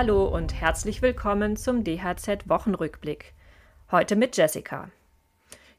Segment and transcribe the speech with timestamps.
[0.00, 3.34] Hallo und herzlich willkommen zum DHZ Wochenrückblick.
[3.90, 4.92] Heute mit Jessica.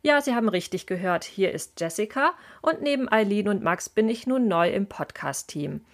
[0.02, 4.28] Ja, Sie haben richtig gehört, hier ist Jessica und neben Eileen und Max bin ich
[4.28, 5.86] nun neu im Podcast-Team.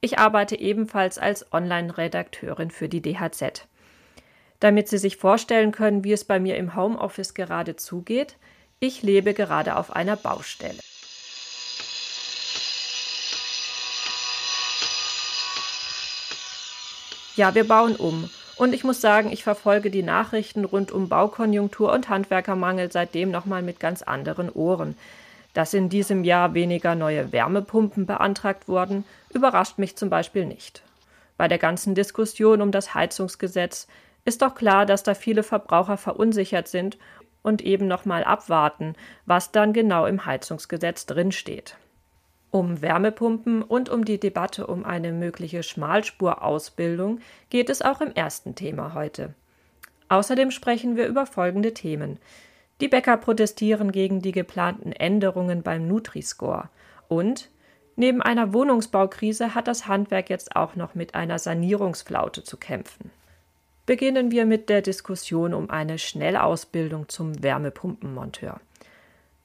[0.00, 3.66] Ich arbeite ebenfalls als Online-Redakteurin für die DHZ.
[4.60, 8.36] Damit Sie sich vorstellen können, wie es bei mir im Homeoffice gerade zugeht,
[8.78, 10.78] ich lebe gerade auf einer Baustelle.
[17.34, 18.28] Ja, wir bauen um.
[18.56, 23.62] Und ich muss sagen, ich verfolge die Nachrichten rund um Baukonjunktur und Handwerkermangel seitdem nochmal
[23.62, 24.96] mit ganz anderen Ohren.
[25.54, 30.82] Dass in diesem Jahr weniger neue Wärmepumpen beantragt wurden, überrascht mich zum Beispiel nicht.
[31.38, 33.86] Bei der ganzen Diskussion um das Heizungsgesetz
[34.26, 36.98] ist doch klar, dass da viele Verbraucher verunsichert sind
[37.42, 41.76] und eben nochmal abwarten, was dann genau im Heizungsgesetz drinsteht.
[42.52, 48.54] Um Wärmepumpen und um die Debatte um eine mögliche Schmalspurausbildung geht es auch im ersten
[48.54, 49.32] Thema heute.
[50.10, 52.18] Außerdem sprechen wir über folgende Themen.
[52.82, 56.68] Die Bäcker protestieren gegen die geplanten Änderungen beim Nutri-Score
[57.08, 57.48] und
[57.96, 63.10] neben einer Wohnungsbaukrise hat das Handwerk jetzt auch noch mit einer Sanierungsflaute zu kämpfen.
[63.86, 68.60] Beginnen wir mit der Diskussion um eine Schnellausbildung zum Wärmepumpenmonteur.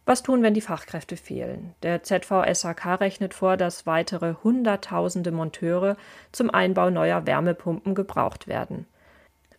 [0.08, 1.76] Was tun, wenn die Fachkräfte fehlen?
[1.84, 5.98] Der ZVSHK rechnet vor, dass weitere Hunderttausende Monteure
[6.32, 8.88] zum Einbau neuer Wärmepumpen gebraucht werden.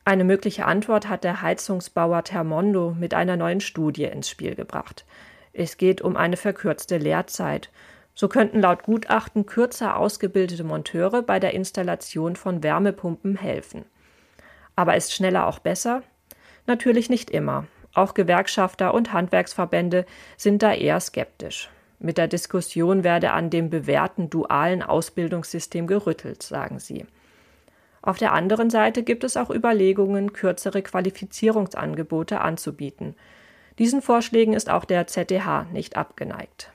[0.06, 5.04] Eine mögliche Antwort hat der Heizungsbauer Thermondo mit einer neuen Studie ins Spiel gebracht.
[5.52, 7.68] Es geht um eine verkürzte Lehrzeit.
[8.14, 13.84] So könnten laut Gutachten kürzer ausgebildete Monteure bei der Installation von Wärmepumpen helfen.
[14.76, 16.02] Aber ist schneller auch besser?
[16.66, 17.66] Natürlich nicht immer.
[17.98, 21.68] Auch Gewerkschafter und Handwerksverbände sind da eher skeptisch.
[21.98, 27.06] Mit der Diskussion werde an dem bewährten dualen Ausbildungssystem gerüttelt, sagen sie.
[28.00, 33.16] Auf der anderen Seite gibt es auch Überlegungen, kürzere Qualifizierungsangebote anzubieten.
[33.80, 36.70] Diesen Vorschlägen ist auch der ZDH nicht abgeneigt.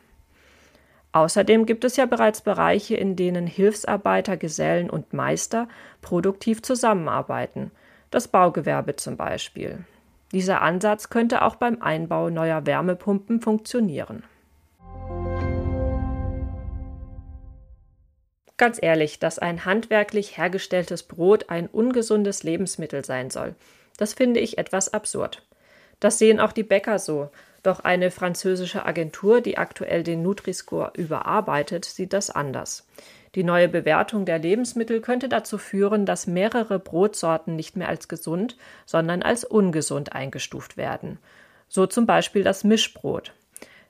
[1.14, 5.70] Außerdem gibt es ja bereits Bereiche, in denen Hilfsarbeiter, Gesellen und Meister
[6.02, 7.72] produktiv zusammenarbeiten.
[8.12, 9.86] Das Baugewerbe zum Beispiel.
[10.34, 14.24] Dieser Ansatz könnte auch beim Einbau neuer Wärmepumpen funktionieren.
[18.58, 23.56] Ganz ehrlich, dass ein handwerklich hergestelltes Brot ein ungesundes Lebensmittel sein soll,
[23.98, 25.44] das finde ich etwas absurd.
[26.00, 27.30] Das sehen auch die Bäcker so,
[27.62, 32.88] doch eine französische Agentur, die aktuell den Nutri-Score überarbeitet, sieht das anders.
[33.36, 38.58] Die neue Bewertung der Lebensmittel könnte dazu führen, dass mehrere Brotsorten nicht mehr als gesund,
[38.86, 41.18] sondern als ungesund eingestuft werden.
[41.68, 43.34] So zum Beispiel das Mischbrot.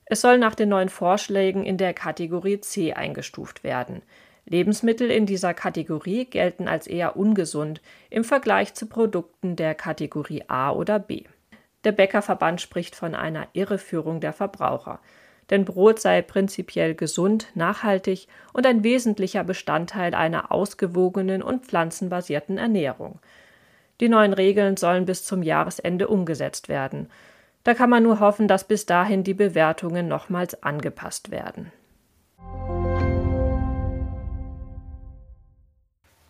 [0.05, 4.01] Es soll nach den neuen Vorschlägen in der Kategorie C eingestuft werden.
[4.45, 10.71] Lebensmittel in dieser Kategorie gelten als eher ungesund im Vergleich zu Produkten der Kategorie A
[10.71, 11.23] oder B.
[11.83, 14.99] Der Bäckerverband spricht von einer Irreführung der Verbraucher
[15.49, 23.19] denn Brot sei prinzipiell gesund, nachhaltig und ein wesentlicher Bestandteil einer ausgewogenen und pflanzenbasierten Ernährung.
[23.99, 27.09] Die neuen Regeln sollen bis zum Jahresende umgesetzt werden.
[27.63, 31.71] Da kann man nur hoffen, dass bis dahin die Bewertungen nochmals angepasst werden.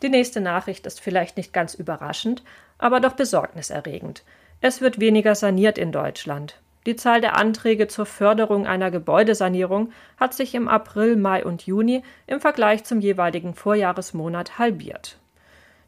[0.03, 2.43] Die nächste Nachricht ist vielleicht nicht ganz überraschend,
[2.77, 4.23] aber doch besorgniserregend.
[4.59, 6.59] Es wird weniger saniert in Deutschland.
[6.85, 12.03] Die Zahl der Anträge zur Förderung einer Gebäudesanierung hat sich im April, Mai und Juni
[12.27, 15.17] im Vergleich zum jeweiligen Vorjahresmonat halbiert.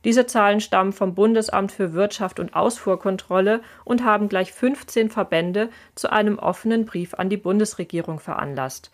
[0.06, 6.12] Diese Zahlen stammen vom Bundesamt für Wirtschaft und Ausfuhrkontrolle und haben gleich 15 Verbände zu
[6.12, 8.92] einem offenen Brief an die Bundesregierung veranlasst.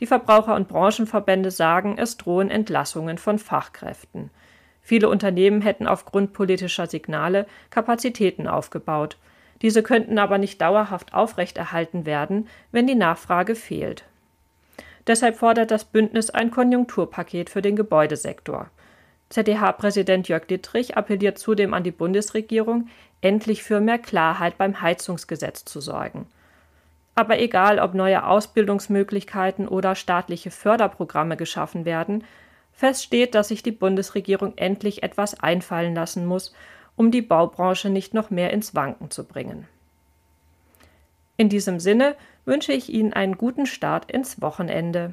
[0.00, 4.30] Die Verbraucher- und Branchenverbände sagen, es drohen Entlassungen von Fachkräften.
[4.80, 9.18] Viele Unternehmen hätten aufgrund politischer Signale Kapazitäten aufgebaut.
[9.62, 14.04] Diese könnten aber nicht dauerhaft aufrechterhalten werden, wenn die Nachfrage fehlt.
[15.06, 18.70] Deshalb fordert das Bündnis ein Konjunkturpaket für den Gebäudesektor.
[19.28, 22.88] ZDH-Präsident Jörg Dittrich appelliert zudem an die Bundesregierung,
[23.20, 26.26] endlich für mehr Klarheit beim Heizungsgesetz zu sorgen.
[27.14, 32.24] Aber egal, ob neue Ausbildungsmöglichkeiten oder staatliche Förderprogramme geschaffen werden,
[32.72, 36.54] fest steht, dass sich die Bundesregierung endlich etwas einfallen lassen muss,
[36.96, 39.68] um die Baubranche nicht noch mehr ins Wanken zu bringen.
[41.36, 45.12] In diesem Sinne wünsche ich Ihnen einen guten Start ins Wochenende.